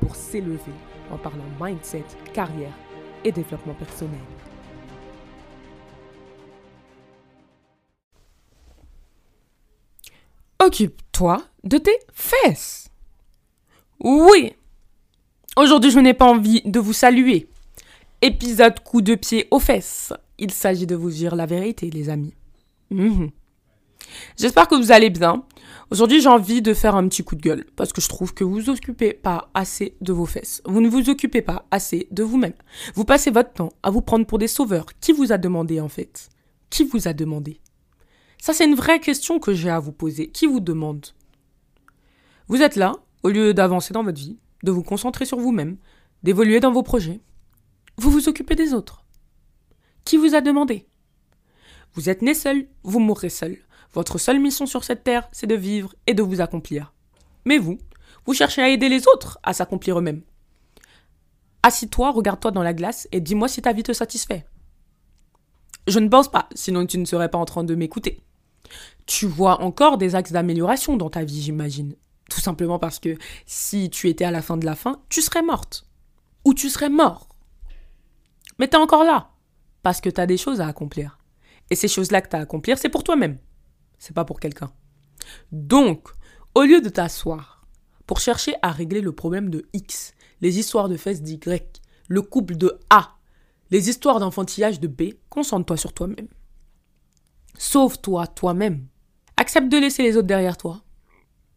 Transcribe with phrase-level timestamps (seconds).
[0.00, 0.72] pour s'élever
[1.10, 2.72] en parlant mindset, carrière
[3.24, 4.20] et développement personnel.
[10.60, 12.90] Occupe-toi de tes fesses.
[14.00, 14.52] Oui.
[15.56, 17.48] Aujourd'hui, je n'ai pas envie de vous saluer.
[18.20, 20.12] Épisode coup de pied aux fesses.
[20.38, 22.34] Il s'agit de vous dire la vérité, les amis.
[22.90, 23.30] Mhm.
[24.36, 25.44] J'espère que vous allez bien.
[25.90, 28.44] Aujourd'hui, j'ai envie de faire un petit coup de gueule parce que je trouve que
[28.44, 30.60] vous vous occupez pas assez de vos fesses.
[30.66, 32.52] Vous ne vous occupez pas assez de vous-même.
[32.94, 34.86] Vous passez votre temps à vous prendre pour des sauveurs.
[35.00, 36.28] Qui vous a demandé en fait?
[36.68, 37.60] Qui vous a demandé?
[38.40, 40.28] Ça, c'est une vraie question que j'ai à vous poser.
[40.30, 41.06] Qui vous demande?
[42.48, 45.78] Vous êtes là, au lieu d'avancer dans votre vie, de vous concentrer sur vous-même,
[46.22, 47.20] d'évoluer dans vos projets.
[47.96, 49.04] Vous vous occupez des autres.
[50.04, 50.86] Qui vous a demandé?
[51.94, 53.58] Vous êtes né seul, vous mourrez seul.
[53.94, 56.92] Votre seule mission sur cette terre, c'est de vivre et de vous accomplir.
[57.44, 57.78] Mais vous,
[58.26, 60.22] vous cherchez à aider les autres à s'accomplir eux-mêmes.
[61.62, 64.46] Assis-toi, regarde-toi dans la glace et dis-moi si ta vie te satisfait.
[65.86, 68.22] Je ne pense pas, sinon tu ne serais pas en train de m'écouter.
[69.06, 71.96] Tu vois encore des axes d'amélioration dans ta vie, j'imagine.
[72.28, 73.16] Tout simplement parce que
[73.46, 75.86] si tu étais à la fin de la fin, tu serais morte.
[76.44, 77.28] Ou tu serais mort.
[78.58, 79.30] Mais t'es encore là.
[79.82, 81.18] Parce que t'as des choses à accomplir.
[81.70, 83.38] Et ces choses-là que t'as à accomplir, c'est pour toi-même
[83.98, 84.72] c'est pas pour quelqu'un.
[85.52, 86.08] Donc,
[86.54, 87.66] au lieu de t'asseoir
[88.06, 91.38] pour chercher à régler le problème de X, les histoires de fesses d'Y,
[92.08, 93.16] le couple de A,
[93.70, 96.28] les histoires d'enfantillage de B, concentre-toi sur toi-même.
[97.58, 98.86] Sauve-toi toi-même.
[99.36, 100.82] Accepte de laisser les autres derrière toi.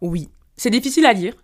[0.00, 1.34] Oui, c'est difficile à dire.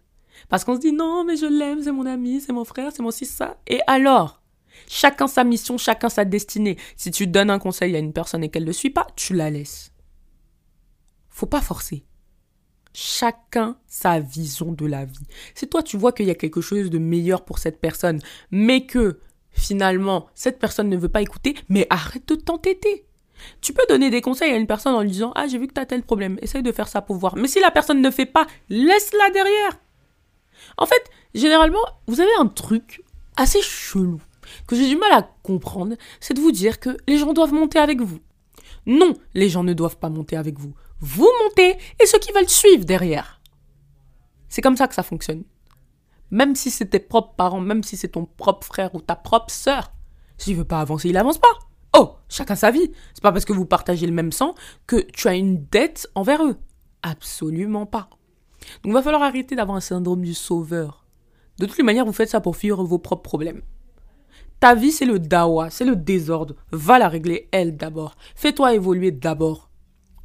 [0.49, 3.03] Parce qu'on se dit non, mais je l'aime, c'est mon ami, c'est mon frère, c'est
[3.03, 3.57] mon si ça.
[3.67, 4.43] Et alors?
[4.89, 6.77] Chacun sa mission, chacun sa destinée.
[6.97, 9.35] Si tu donnes un conseil à une personne et qu'elle ne le suit pas, tu
[9.35, 9.93] la laisses.
[11.39, 12.05] Faut pas forcer.
[12.93, 15.29] Chacun sa vision de la vie.
[15.55, 18.19] Si toi tu vois qu'il y a quelque chose de meilleur pour cette personne,
[18.51, 19.21] mais que
[19.53, 23.07] finalement cette personne ne veut pas écouter, mais arrête de t'entêter.
[23.61, 25.75] Tu peux donner des conseils à une personne en lui disant Ah, j'ai vu que
[25.75, 27.37] tu as tel problème, essaye de faire ça pour voir.
[27.37, 29.79] Mais si la personne ne fait pas, laisse-la derrière.
[30.77, 33.05] En fait, généralement, vous avez un truc
[33.37, 34.21] assez chelou
[34.67, 37.79] que j'ai du mal à comprendre, c'est de vous dire que les gens doivent monter
[37.79, 38.19] avec vous.
[38.87, 42.49] Non, les gens ne doivent pas monter avec vous vous montez et ceux qui veulent
[42.49, 43.41] suivre derrière.
[44.49, 45.45] C'est comme ça que ça fonctionne.
[46.31, 49.51] Même si c'est tes propres parents, même si c'est ton propre frère ou ta propre
[49.51, 49.93] sœur,
[50.37, 51.59] s'il veut pas avancer, il avance pas.
[51.97, 52.93] Oh, chacun sa vie.
[53.15, 54.55] C'est pas parce que vous partagez le même sang
[54.87, 56.57] que tu as une dette envers eux.
[57.03, 58.09] Absolument pas.
[58.83, 61.07] Donc il va falloir arrêter d'avoir un syndrome du sauveur.
[61.59, 63.63] De toutes les manières, vous faites ça pour fuir vos propres problèmes.
[64.61, 66.55] Ta vie, c'est le dawa, c'est le désordre.
[66.73, 68.17] Va la régler, elle, d'abord.
[68.35, 69.68] Fais-toi évoluer d'abord.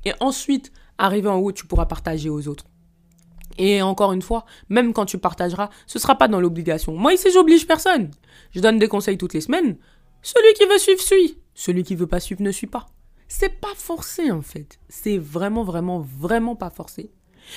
[0.05, 2.65] Et ensuite, arrivé en haut, tu pourras partager aux autres.
[3.57, 6.93] Et encore une fois, même quand tu partageras, ce sera pas dans l'obligation.
[6.93, 8.09] Moi ici, j'oblige personne.
[8.51, 9.77] Je donne des conseils toutes les semaines.
[10.21, 11.37] Celui qui veut suivre, suit.
[11.53, 12.87] Celui qui veut pas suivre, ne suit pas.
[13.27, 14.79] C'est pas forcé en fait.
[14.89, 17.11] C'est vraiment, vraiment, vraiment pas forcé.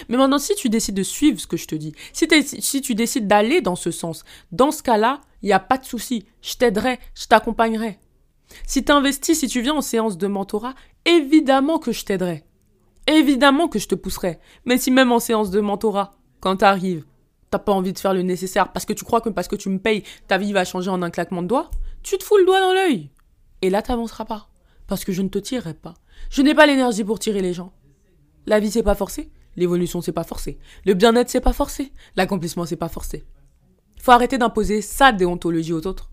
[0.08, 2.26] Mais maintenant, si tu décides de suivre ce que je te dis, si,
[2.60, 5.84] si tu décides d'aller dans ce sens, dans ce cas-là, il n'y a pas de
[5.84, 6.26] souci.
[6.42, 7.98] Je t'aiderai, je t'accompagnerai.
[8.66, 10.74] Si tu investis, si tu viens en séance de mentorat,
[11.04, 12.44] évidemment que je t'aiderai.
[13.06, 14.38] Évidemment que je te pousserai.
[14.64, 17.04] Mais si même en séance de mentorat, quand t'arrives,
[17.50, 19.68] t'as pas envie de faire le nécessaire parce que tu crois que parce que tu
[19.68, 21.70] me payes, ta vie va changer en un claquement de doigts,
[22.02, 23.10] tu te fous le doigt dans l'œil.
[23.62, 24.48] Et là, t'avanceras pas.
[24.86, 25.94] Parce que je ne te tirerai pas.
[26.30, 27.72] Je n'ai pas l'énergie pour tirer les gens.
[28.46, 29.30] La vie, c'est pas forcé.
[29.56, 30.58] L'évolution, c'est pas forcé.
[30.84, 31.92] Le bien-être, c'est pas forcé.
[32.14, 33.24] L'accomplissement, c'est pas forcé.
[34.00, 36.10] Faut arrêter d'imposer sa déontologie aux autres.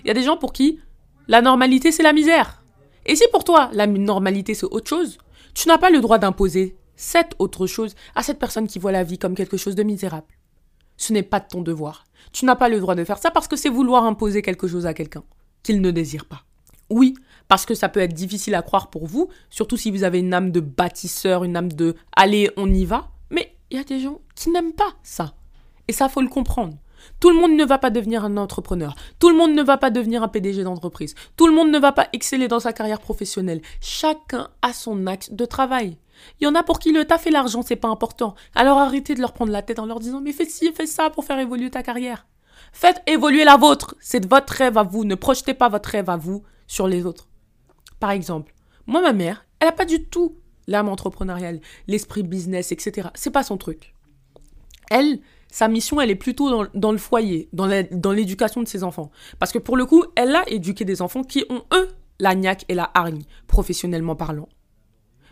[0.00, 0.80] Il y a des gens pour qui
[1.28, 2.62] la normalité, c'est la misère.
[3.04, 5.18] Et si pour toi, la normalité, c'est autre chose,
[5.54, 9.04] tu n'as pas le droit d'imposer cette autre chose à cette personne qui voit la
[9.04, 10.26] vie comme quelque chose de misérable.
[10.96, 12.04] Ce n'est pas de ton devoir.
[12.32, 14.86] Tu n'as pas le droit de faire ça parce que c'est vouloir imposer quelque chose
[14.86, 15.22] à quelqu'un
[15.62, 16.44] qu'il ne désire pas.
[16.90, 17.14] Oui,
[17.48, 20.32] parce que ça peut être difficile à croire pour vous, surtout si vous avez une
[20.32, 23.08] âme de bâtisseur, une âme de allez, on y va.
[23.30, 25.34] Mais il y a des gens qui n'aiment pas ça.
[25.88, 26.74] Et ça, faut le comprendre.
[27.20, 28.94] Tout le monde ne va pas devenir un entrepreneur.
[29.18, 31.14] Tout le monde ne va pas devenir un PDG d'entreprise.
[31.36, 33.62] Tout le monde ne va pas exceller dans sa carrière professionnelle.
[33.80, 35.98] Chacun a son axe de travail.
[36.40, 38.34] Il y en a pour qui le taf et l'argent, c'est pas important.
[38.54, 41.10] Alors arrêtez de leur prendre la tête en leur disant mais fais ci, fais ça
[41.10, 42.26] pour faire évoluer ta carrière.
[42.72, 43.94] Faites évoluer la vôtre.
[44.00, 45.04] C'est votre rêve à vous.
[45.04, 47.28] Ne projetez pas votre rêve à vous sur les autres.
[48.00, 48.54] Par exemple,
[48.86, 53.08] moi, ma mère, elle n'a pas du tout l'âme entrepreneuriale, l'esprit business, etc.
[53.14, 53.94] C'est pas son truc.
[54.90, 55.20] Elle,
[55.56, 59.10] sa mission, elle est plutôt dans, le foyer, dans l'éducation de ses enfants.
[59.38, 61.88] Parce que pour le coup, elle a éduqué des enfants qui ont, eux,
[62.20, 64.50] la niaque et la hargne, professionnellement parlant.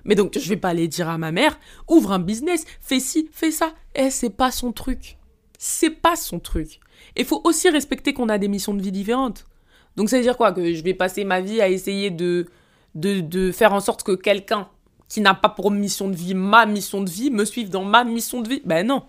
[0.06, 1.58] Mais donc, je vais pas aller dire à ma mère,
[1.90, 3.74] ouvre un business, fais ci, fais ça.
[3.94, 5.18] Eh, c'est pas son truc.
[5.58, 6.80] C'est pas son truc.
[7.18, 9.44] Il faut aussi respecter qu'on a des missions de vie différentes.
[9.96, 10.52] Donc, ça veut dire quoi?
[10.52, 12.46] Que je vais passer ma vie à essayer de,
[12.94, 14.70] de, de faire en sorte que quelqu'un
[15.06, 18.04] qui n'a pas pour mission de vie ma mission de vie me suive dans ma
[18.04, 18.62] mission de vie?
[18.64, 19.02] Ben non.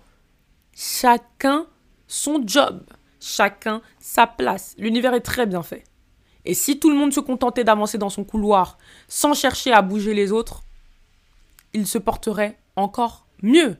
[0.75, 1.65] Chacun
[2.07, 2.83] son job.
[3.19, 4.75] Chacun sa place.
[4.77, 5.83] L'univers est très bien fait.
[6.43, 8.77] Et si tout le monde se contentait d'avancer dans son couloir
[9.07, 10.61] sans chercher à bouger les autres,
[11.73, 13.77] il se porterait encore mieux.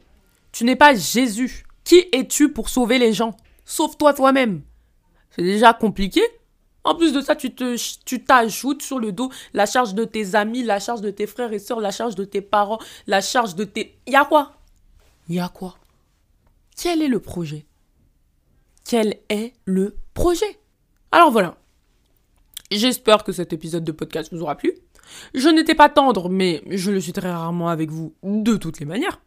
[0.52, 1.66] Tu n'es pas Jésus.
[1.84, 3.36] Qui es-tu pour sauver les gens?
[3.66, 4.64] Sauve-toi toi-même.
[5.30, 6.22] C'est déjà compliqué.
[6.84, 7.76] En plus de ça, tu te,
[8.06, 11.52] tu t'ajoutes sur le dos la charge de tes amis, la charge de tes frères
[11.52, 13.98] et sœurs, la charge de tes parents, la charge de tes...
[14.08, 14.54] Y a quoi?
[15.28, 15.76] Y a quoi?
[16.76, 17.66] Quel est le projet?
[18.84, 20.60] Quel est le projet?
[21.12, 21.58] Alors voilà.
[22.72, 24.74] J'espère que cet épisode de podcast vous aura plu.
[25.34, 28.86] Je n'étais pas tendre, mais je le suis très rarement avec vous de toutes les
[28.86, 29.22] manières.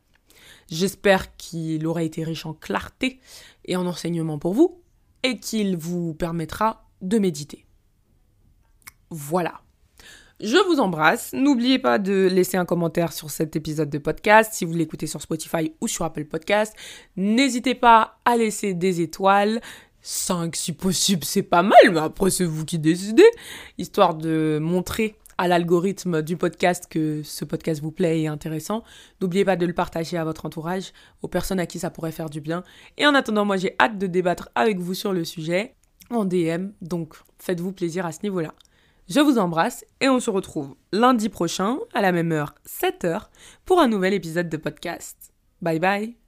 [0.70, 3.20] J'espère qu'il aura été riche en clarté
[3.64, 4.82] et en enseignement pour vous,
[5.22, 7.64] et qu'il vous permettra de méditer.
[9.10, 9.62] Voilà.
[10.40, 11.32] Je vous embrasse.
[11.32, 15.20] N'oubliez pas de laisser un commentaire sur cet épisode de podcast si vous l'écoutez sur
[15.20, 16.76] Spotify ou sur Apple Podcast.
[17.16, 19.60] N'hésitez pas à laisser des étoiles.
[20.00, 23.28] 5 si possible, c'est pas mal, mais après c'est vous qui décidez.
[23.78, 28.84] Histoire de montrer à l'algorithme du podcast que ce podcast vous plaît et est intéressant.
[29.20, 30.92] N'oubliez pas de le partager à votre entourage,
[31.22, 32.62] aux personnes à qui ça pourrait faire du bien.
[32.96, 35.74] Et en attendant, moi j'ai hâte de débattre avec vous sur le sujet
[36.10, 38.54] en DM, donc faites-vous plaisir à ce niveau-là.
[39.08, 43.28] Je vous embrasse et on se retrouve lundi prochain à la même heure, 7h,
[43.64, 45.32] pour un nouvel épisode de podcast.
[45.62, 46.27] Bye bye